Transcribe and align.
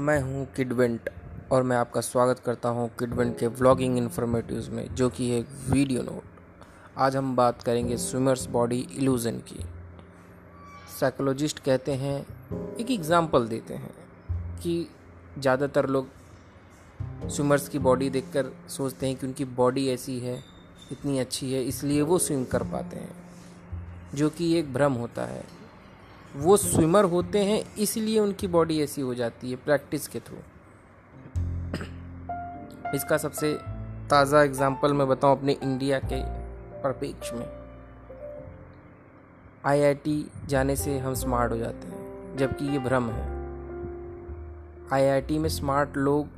मैं 0.00 0.20
हूँ 0.22 0.44
किडवेंट 0.56 1.08
और 1.52 1.62
मैं 1.62 1.76
आपका 1.76 2.00
स्वागत 2.00 2.38
करता 2.38 2.68
हूँ 2.68 2.88
किडवेंट 2.98 3.38
के 3.38 3.46
व्लॉगिंग 3.46 3.96
इन्फॉर्मेटिव्स 3.98 4.68
में, 4.68 4.94
जो 4.94 5.08
कि 5.08 5.28
एक 5.30 5.46
वीडियो 5.70 6.02
नोट। 6.02 6.68
आज 6.98 7.16
हम 7.16 7.34
बात 7.36 7.62
करेंगे 7.62 7.96
स्विमर्स 7.96 8.46
बॉडी 8.46 8.78
इल्यूज़न 8.92 9.38
की। 9.48 9.64
साइकोलॉजिस्ट 11.00 11.58
कहते 11.58 11.94
हैं, 11.94 12.16
एक 12.76 12.90
एग्ज़ाम्पल 12.90 13.48
देते 13.48 13.74
हैं 13.74 13.92
कि 14.62 14.88
ज़्यादातर 15.38 15.88
लोग 15.88 16.08
स्विमर्स 17.28 17.68
की 17.68 17.78
बॉडी 17.80 18.10
देखकर 18.10 18.52
सोचते 18.68 19.06
हैं 19.06 19.16
कि 19.16 19.26
उनकी 19.26 19.44
बॉडी 19.44 19.88
ऐसी 19.88 20.18
है, 20.20 20.42
इतनी 20.92 21.18
अच्छी 21.18 21.52
है, 21.52 21.64
इसलिए 21.64 22.02
वो 22.02 22.18
स्विम 22.18 22.44
कर 22.44 22.62
पाते 22.62 22.96
हैं, 22.96 23.14
जो 24.14 24.30
कि 24.30 24.52
एक 24.54 24.72
भ्रम 24.72 24.92
होता 24.94 25.26
है। 25.26 25.44
वो 26.36 26.56
स्विमर 26.56 27.04
होते 27.04 27.44
हैं, 27.44 27.62
इसलिए 27.76 28.18
उनकी 28.18 28.46
बॉडी 28.48 28.80
ऐसी 28.82 29.00
हो 29.00 29.14
जाती 29.14 29.50
है 29.50 29.56
प्रैक्टिस 29.56 30.08
के 30.08 30.20
थ्रू 30.20 30.36
इसका 32.94 33.16
सबसे 33.16 33.52
ताज़ा 34.10 34.42
एग्जांपल 34.42 34.92
मैं 34.92 35.06
बताऊँ 35.08 35.36
अपने 35.38 35.52
इंडिया 35.54 35.98
के 36.02 36.22
परिपेक्ष 36.82 37.32
में। 37.32 37.46
आईआईटी 39.66 40.24
जाने 40.46 40.76
से 40.76 40.98
हम 40.98 41.14
स्मार्ट 41.14 41.52
हो 41.52 41.56
जाते 41.56 41.88
हैं, 41.88 42.36
जबकि 42.36 42.66
ये 42.66 42.78
भ्रम 42.78 43.10
है। 43.10 43.24
आईआईटी 44.92 45.38
में 45.38 45.48
स्मार्ट 45.48 45.96
लोग 45.96 46.28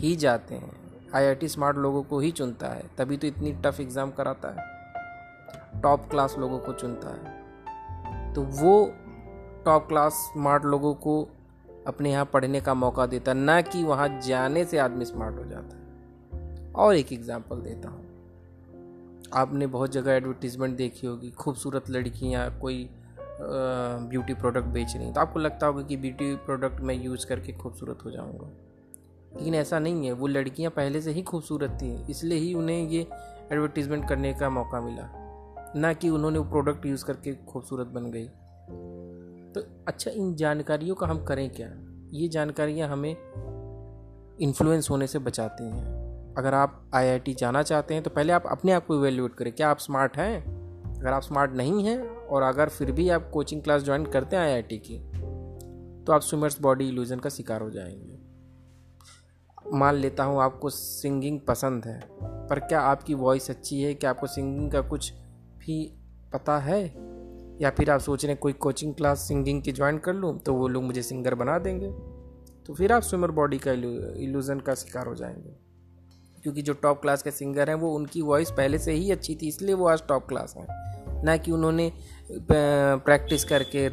ही 0.00 0.14
जाते 0.16 0.54
हैं। 0.54 0.72
आईआईटी 1.14 1.48
स्मार्ट 1.48 1.76
लोगों 1.76 2.02
को 2.02 2.18
ही 2.20 2.30
चुनता 2.30 2.68
है, 2.68 2.82
तभी 2.98 3.16
तो 3.16 3.26
इतनी 3.26 3.52
टफ 3.64 3.80
एग्ज़ाम 3.80 4.10
कराता 4.10 4.48
है। 4.50 5.80
टॉप 5.82 6.08
क्लास 6.10 6.34
लोगों 6.38 6.58
को 6.58 6.72
चुनता 6.72 7.08
है। 7.08 8.34
तो 8.34 8.42
वो 8.42 8.94
टॉप 9.64 9.86
क्लास 9.88 10.12
स्मार्ट 10.32 10.64
लोगों 10.64 10.94
को 10.96 11.20
अपने 11.86 12.10
यहाँ 12.10 12.24
पढ़ने 12.24 12.60
का 12.60 12.74
मौका 12.74 13.06
देता 13.06 13.32
ना 13.34 13.60
कि 13.62 13.82
वहाँ 13.84 14.08
जाने 14.20 14.64
से 14.64 14.78
आदमी 14.78 15.04
स्मार्ट 15.04 15.38
हो 15.38 15.44
जाता 15.44 15.76
है। 15.76 16.72
और 16.74 16.96
एक 16.96 17.12
एग्ज़ाम्पल 17.12 17.60
देता 17.60 17.88
हूँ। 17.88 18.10
आपने 19.34 19.66
बहुत 19.66 19.92
जगह 19.92 20.12
एडवर्टीजमेंट 20.12 20.76
देखी 20.76 21.06
होगी, 21.06 21.30
खूबसूरत 21.30 21.90
लड़कियाँ 21.90 22.50
कोई 22.60 22.88
ब्यूटी 23.40 24.34
प्रोडक्ट 24.34 24.66
बेच 24.66 24.94
रही 24.96 25.12
तो 25.12 25.20
आपको 25.20 25.40
लगता 25.40 25.66
होगा 25.66 25.82
कि 25.82 25.96
ब्यूटी 25.96 26.34
प्रोडक्ट 26.36 26.80
मैं 26.80 26.94
यूज़ 26.94 27.26
करके 27.26 27.52
खूबसूरत 27.52 28.04
हो 28.04 28.10
जाऊँगा। 28.10 28.50
लेकिन 29.34 29.54
ऐसा 29.54 29.78
नहीं 29.78 30.06
है, 30.06 30.12
वो 30.12 30.26
लड़कियाँ 30.26 30.70
पहले 30.70 31.00
से 31.00 31.12
ही 31.12 31.22
खूबसूरत 31.22 31.78
थी, 31.82 31.94
इसलिए 32.10 32.38
ही 32.38 32.52
उन्हें 32.54 32.88
ये 32.88 33.00
एडवर्टीज़मेंट 33.52 34.08
करने 34.08 34.32
का 34.34 34.50
मौका 34.50 34.80
मिला। 34.80 35.08
ना 35.76 35.92
कि 35.92 36.08
उन्होंने 36.08 36.38
वो 36.38 36.44
प्रोडक्ट 36.44 36.86
यूज़ 36.86 37.04
करके 37.04 37.34
खूबसूरत 37.44 37.86
बन 37.86 38.10
गई। 38.10 38.28
तो 39.54 39.62
अच्छा 39.88 40.10
इन 40.10 40.34
जानकारियों 40.34 40.94
का 40.94 41.06
हम 41.06 41.24
करें 41.24 41.48
क्या? 41.50 41.68
ये 42.12 42.28
जानकारियाँ 42.28 42.88
हमें 42.88 43.10
इन्फ्लुएंस 44.40 44.90
होने 44.90 45.06
से 45.06 45.18
बचाती 45.18 45.64
हैं। 45.64 46.34
अगर 46.38 46.54
आप 46.54 46.90
आईआईटी 46.94 47.34
जाना 47.34 47.62
चाहते 47.62 47.94
हैं 47.94 48.02
तो 48.02 48.10
पहले 48.10 48.32
आप 48.32 48.46
अपने 48.46 48.72
आप 48.72 48.86
को 48.86 48.94
इवेल्यूएट 48.94 49.34
करें, 49.34 49.52
क्या 49.52 49.70
आप 49.70 49.78
स्मार्ट 49.78 50.16
हैं? 50.16 50.40
अगर 50.94 51.12
आप 51.12 51.22
स्मार्ट 51.22 51.52
नहीं 51.52 51.84
हैं, 51.84 51.98
और 52.00 52.42
अगर 52.42 52.68
फिर 52.68 52.92
भी 52.92 53.08
आप 53.08 53.30
कोचिंग 53.30 53.62
क्लास 53.62 53.82
ज्वाइन 53.82 54.06
करते 54.06 54.36
हैं 54.36 54.42
आईआईटी 54.42 54.78
की 54.78 54.98
तो 56.04 56.12
आप 56.12 56.20
स्विमर्स 56.20 56.60
बॉडी 56.60 56.88
इल्यूजन 56.88 57.18
का 57.18 57.30
शिकार 57.30 57.62
हो 57.62 57.70
जाएँगे। 57.70 58.18
मान 59.74 59.94
लेता 59.94 60.24
हूँ 60.24 60.40
आपको 60.42 60.70
सिंगिंग 60.70 61.40
पसंद 61.40 61.84
है, 61.84 62.00
पर 62.22 62.58
क्या 62.58 62.80
आपकी 62.80 63.14
वॉइस 63.14 63.50
अच्छी 63.50 63.80
है? 63.82 63.94
क्या 63.94 64.10
आपको 64.10 64.26
सिंगिंग 64.26 64.70
का 64.72 64.80
कुछ 64.80 65.12
भी 65.58 65.84
पता 66.32 66.58
है? 66.58 67.11
या 67.60 67.70
फिर 67.70 67.90
आप 67.90 68.00
सोच 68.00 68.24
रहे 68.24 68.32
हैं 68.32 68.40
कोई 68.40 68.52
कोचिंग 68.52 68.94
क्लास 68.94 69.18
सिंगिंग 69.18 69.62
की 69.62 69.72
ज्वाइन 69.72 69.98
कर 69.98 70.14
लूँ 70.14 70.38
तो 70.38 70.54
वो 70.54 70.68
लोग 70.68 70.82
मुझे 70.82 71.02
सिंगर 71.02 71.34
बना 71.34 71.58
देंगे। 71.58 71.90
तो 72.66 72.74
फिर 72.74 72.92
आप 72.92 73.02
स्विमर 73.02 73.30
बॉडी 73.30 73.58
का 73.58 73.72
इल्यूज़न 73.72 74.60
का 74.60 74.74
शिकार 74.74 75.06
हो 75.06 75.14
जाएँगे। 75.14 75.56
क्योंकि 76.42 76.62
जो 76.62 76.72
टॉप 76.72 77.00
क्लास 77.00 77.22
के 77.22 77.30
सिंगर 77.30 77.68
हैं, 77.68 77.76
वो 77.76 77.94
उनकी 77.94 78.22
वॉइस 78.22 78.50
पहले 78.50 78.78
से 78.78 78.92
ही 78.92 79.10
अच्छी 79.10 79.34
थी, 79.34 79.48
इसलिए 79.48 79.74
वो 79.74 79.86
आज 79.88 80.02
टॉप 80.08 80.28
क्लास 80.28 80.54
हैं। 80.56 81.24
ना 81.24 81.36
कि 81.36 81.50
उन्होंने 81.50 81.92
प्रैक्टिस 82.32 83.44
करके 83.44 83.90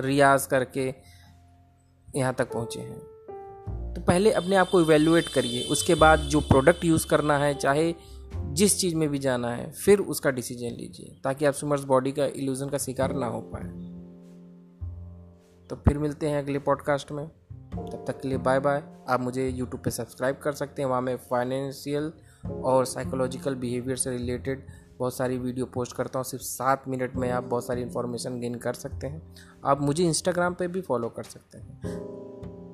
रियाज 0.00 0.46
करके 0.46 0.94
यहाँ 2.16 2.34
तक 2.34 2.52
पहुँचे 2.52 2.80
हैं। 2.80 2.98
तो 3.94 4.00
पहले 4.00 4.32
अपने 4.32 4.56
आप 4.56 4.68
को 4.68 4.80
इवेल्युएट 4.80 5.28
करिए। 5.28 5.62
उसके 5.62 5.94
बाद 5.94 6.18
जो 6.18 6.40
प्रोडक्ट 6.40 6.84
यूज़ 6.84 7.06
करना 7.06 7.38
है, 7.38 7.54
चाहे 7.54 7.94
जिस 8.54 8.78
चीज़ 8.78 8.96
में 8.96 9.08
भी 9.08 9.18
जाना 9.18 9.48
है, 9.48 9.72
फिर 9.72 9.98
उसका 9.98 10.30
डिसीज़न 10.30 10.76
लीजिए, 10.76 11.20
ताकि 11.24 11.44
आप 11.44 11.54
सुमर्स 11.54 11.84
बॉडी 11.84 12.12
का 12.12 12.24
इल्यूजन 12.24 12.68
का 12.68 12.78
शिकार 12.78 13.12
ना 13.12 13.26
हो 13.26 13.40
पाए। 13.40 13.94
तो 15.68 15.76
फिर 15.76 15.98
मिलते 15.98 16.28
हैं 16.28 16.42
अगले 16.42 16.58
पॉडकास्ट 16.58 17.12
में। 17.12 17.28
तब 17.74 18.04
तक 18.06 18.20
के 18.20 18.28
लिए 18.28 18.38
बाय 18.38 18.60
बाय 18.60 18.82
आप 19.08 19.20
मुझे 19.20 19.48
यूट्यूब 19.48 19.82
पे 19.82 19.90
सब्सक्राइब 19.90 20.36
कर 20.36 20.52
सकते 20.52 20.82
हैं। 20.82 20.88
वहाँ 20.88 21.02
मैं 21.02 21.16
फाइनेंशियल 21.16 22.12
और 22.50 22.84
साइकोलॉजिकल 22.84 23.54
बिहेवियर 23.54 23.96
से 23.96 24.10
रिलेटेड 24.10 24.66
बहुत 24.98 25.16
सारी 25.16 25.38
वीडियो 25.38 25.66
पोस्ट 25.66 25.96
करता 25.96 26.18
हूँ। 26.18 26.24
सिर्फ़ 26.24 26.44
सात 26.44 26.84
मिनट 26.88 27.16
में 27.16 27.30
आप 27.30 27.44
बहुत 27.44 27.66
सारी 27.66 27.82
इन्फॉर्मेशन 27.82 28.40
गेन 28.40 28.54
कर 28.54 28.72
सकते 28.72 29.06
हैं। 29.06 29.34
आप 29.64 29.80
मुझे 29.82 30.04
इंस्टाग्राम 30.04 30.54
पे 30.54 30.68
भी 30.68 30.80
फॉलो 30.80 31.08
कर 31.08 31.22
सकते 31.22 31.58
हैं। 31.58 31.82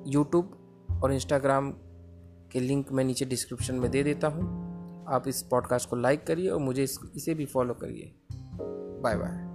यूट्यूब 0.07 0.57
और 1.03 1.13
इंस्टाग्राम 1.13 1.71
के 2.51 2.59
लिंक 2.59 2.91
मैं 2.91 3.03
नीचे 3.03 3.25
डिस्क्रिप्शन 3.25 3.75
में 3.75 3.91
दे 3.91 4.03
देता 4.03 4.27
हूँ। 4.27 4.70
आप 5.11 5.27
इस 5.27 5.41
पॉडकास्ट 5.43 5.89
को 5.89 5.95
लाइक 5.95 6.27
करिए 6.27 6.49
और 6.49 6.59
मुझे 6.59 6.83
इस, 6.83 6.99
इसे 7.15 7.33
भी 7.33 7.45
फॉलो 7.45 7.73
करिए। 7.73 8.15
Bye 9.01 9.15
bye. 9.15 9.50